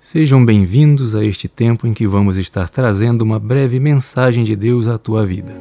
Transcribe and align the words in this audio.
Sejam 0.00 0.42
bem-vindos 0.42 1.14
a 1.14 1.22
este 1.22 1.46
tempo 1.46 1.86
em 1.86 1.92
que 1.92 2.06
vamos 2.06 2.38
estar 2.38 2.70
trazendo 2.70 3.20
uma 3.20 3.38
breve 3.38 3.78
mensagem 3.78 4.44
de 4.44 4.56
Deus 4.56 4.88
à 4.88 4.96
tua 4.96 5.26
vida. 5.26 5.54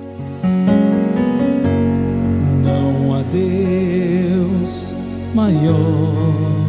Não 2.63 3.13
há 3.13 3.21
Deus 3.23 4.93
maior, 5.35 6.68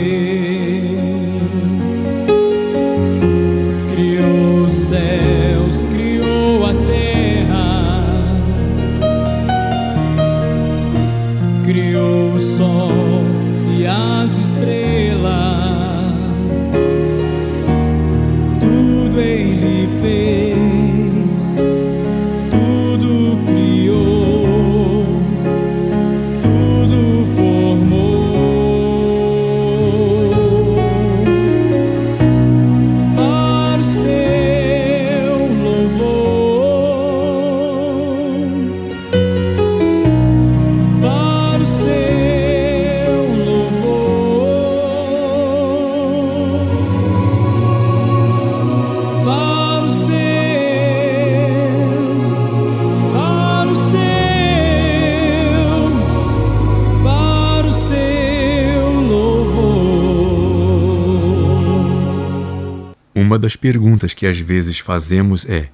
das 63.41 63.55
perguntas 63.55 64.13
que 64.13 64.27
às 64.27 64.39
vezes 64.39 64.79
fazemos 64.79 65.49
é: 65.49 65.69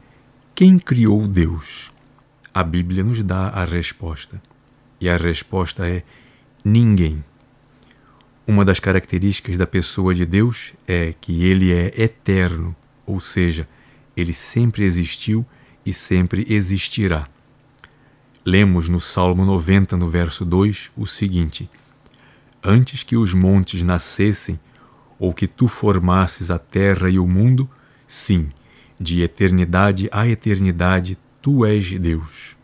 quem 0.55 0.79
criou 0.79 1.27
Deus? 1.27 1.91
A 2.53 2.63
Bíblia 2.63 3.03
nos 3.03 3.21
dá 3.21 3.49
a 3.49 3.65
resposta. 3.65 4.41
E 4.99 5.07
a 5.09 5.17
resposta 5.17 5.87
é: 5.87 6.01
ninguém. 6.63 7.23
Uma 8.47 8.63
das 8.63 8.79
características 8.79 9.57
da 9.57 9.67
pessoa 9.67 10.15
de 10.15 10.25
Deus 10.25 10.73
é 10.87 11.13
que 11.19 11.43
ele 11.43 11.73
é 11.73 11.91
eterno, 12.01 12.73
ou 13.05 13.19
seja, 13.19 13.67
ele 14.15 14.31
sempre 14.31 14.85
existiu 14.85 15.45
e 15.85 15.93
sempre 15.93 16.45
existirá. 16.49 17.27
Lemos 18.45 18.87
no 18.87 19.01
Salmo 19.01 19.43
90, 19.43 19.97
no 19.97 20.07
verso 20.07 20.45
2, 20.45 20.91
o 20.95 21.05
seguinte: 21.05 21.69
Antes 22.63 23.03
que 23.03 23.17
os 23.17 23.33
montes 23.33 23.83
nascessem, 23.83 24.57
ou 25.19 25.33
que 25.33 25.47
tu 25.47 25.67
formasses 25.67 26.51
a 26.51 26.59
terra 26.59 27.09
e 27.09 27.17
o 27.17 27.27
mundo, 27.27 27.69
sim, 28.05 28.49
de 28.99 29.21
eternidade 29.21 30.09
a 30.11 30.27
eternidade 30.27 31.17
tu 31.41 31.65
és 31.65 31.91
Deus. 31.99 32.55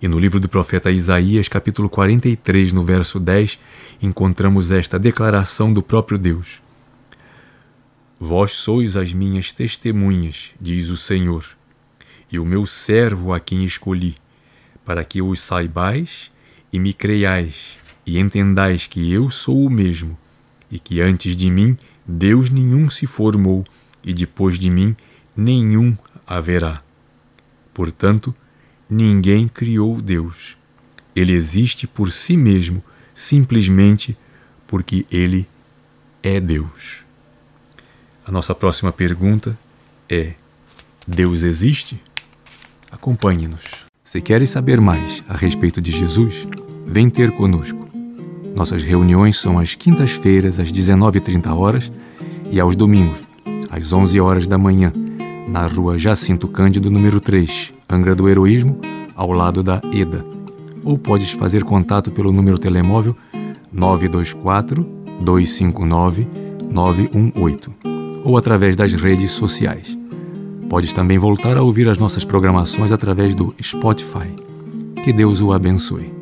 E 0.00 0.06
no 0.06 0.18
livro 0.18 0.38
do 0.38 0.48
profeta 0.48 0.90
Isaías, 0.90 1.48
capítulo 1.48 1.88
43, 1.88 2.72
no 2.72 2.82
verso 2.82 3.18
10, 3.18 3.58
encontramos 4.00 4.70
esta 4.70 4.98
declaração 4.98 5.72
do 5.72 5.82
próprio 5.82 6.16
Deus: 6.16 6.62
Vós 8.20 8.52
sois 8.52 8.96
as 8.96 9.12
minhas 9.12 9.52
testemunhas, 9.52 10.54
diz 10.60 10.88
o 10.88 10.96
Senhor, 10.96 11.44
e 12.30 12.38
o 12.38 12.44
meu 12.44 12.64
servo 12.64 13.32
a 13.34 13.40
quem 13.40 13.64
escolhi, 13.64 14.14
para 14.84 15.04
que 15.04 15.20
os 15.20 15.40
saibais 15.40 16.30
e 16.72 16.78
me 16.78 16.92
creiais, 16.92 17.78
e 18.06 18.18
entendais 18.18 18.86
que 18.86 19.12
eu 19.12 19.28
sou 19.28 19.64
o 19.64 19.70
mesmo 19.70 20.16
e 20.70 20.78
que 20.78 21.00
antes 21.00 21.34
de 21.34 21.50
mim 21.50 21.76
Deus 22.06 22.50
nenhum 22.50 22.88
se 22.88 23.06
formou, 23.06 23.64
e 24.04 24.14
depois 24.14 24.58
de 24.58 24.70
mim 24.70 24.96
nenhum 25.36 25.96
haverá. 26.26 26.82
Portanto, 27.74 28.34
ninguém 28.88 29.46
criou 29.46 30.00
Deus. 30.00 30.56
Ele 31.14 31.32
existe 31.32 31.86
por 31.86 32.10
si 32.10 32.36
mesmo, 32.36 32.82
simplesmente 33.14 34.16
porque 34.66 35.04
ele 35.10 35.48
é 36.22 36.40
Deus. 36.40 37.04
A 38.26 38.30
nossa 38.30 38.54
próxima 38.54 38.92
pergunta 38.92 39.58
é: 40.08 40.34
Deus 41.06 41.42
existe? 41.42 42.02
Acompanhe-nos. 42.90 43.64
Se 44.02 44.20
queres 44.20 44.50
saber 44.50 44.80
mais 44.80 45.22
a 45.28 45.36
respeito 45.36 45.80
de 45.80 45.90
Jesus, 45.90 46.46
vem 46.86 47.10
ter 47.10 47.32
conosco. 47.32 47.87
Nossas 48.58 48.82
reuniões 48.82 49.38
são 49.38 49.56
às 49.56 49.76
quintas-feiras, 49.76 50.58
às 50.58 50.72
19h30 50.72 51.92
e 52.50 52.58
aos 52.58 52.74
domingos, 52.74 53.18
às 53.70 53.92
11 53.92 54.20
horas 54.20 54.48
da 54.48 54.58
manhã, 54.58 54.92
na 55.46 55.64
rua 55.68 55.96
Jacinto 55.96 56.48
Cândido, 56.48 56.90
número 56.90 57.20
3, 57.20 57.72
Angra 57.88 58.16
do 58.16 58.28
Heroísmo, 58.28 58.80
ao 59.14 59.30
lado 59.30 59.62
da 59.62 59.80
EDA. 59.92 60.26
Ou 60.82 60.98
podes 60.98 61.30
fazer 61.30 61.62
contato 61.62 62.10
pelo 62.10 62.32
número 62.32 62.58
telemóvel 62.58 63.16
924 63.72 64.82
259 65.20 66.26
918 66.68 67.72
ou 68.24 68.36
através 68.36 68.74
das 68.74 68.92
redes 68.92 69.30
sociais. 69.30 69.96
Podes 70.68 70.92
também 70.92 71.16
voltar 71.16 71.56
a 71.56 71.62
ouvir 71.62 71.88
as 71.88 71.96
nossas 71.96 72.24
programações 72.24 72.90
através 72.90 73.36
do 73.36 73.54
Spotify. 73.62 74.34
Que 75.04 75.12
Deus 75.12 75.40
o 75.40 75.52
abençoe. 75.52 76.17